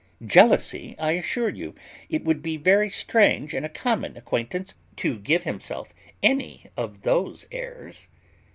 "Jealousy! 0.25 0.95
I 0.97 1.11
assure 1.11 1.49
you, 1.49 1.75
it 2.09 2.23
would 2.23 2.41
be 2.41 2.57
very 2.57 2.89
strange 2.89 3.53
in 3.53 3.63
a 3.63 3.69
common 3.69 4.17
acquaintance 4.17 4.73
to 4.95 5.19
give 5.19 5.43
himself 5.43 5.93
any 6.23 6.65
of 6.75 7.03
those 7.03 7.45
airs." 7.51 8.07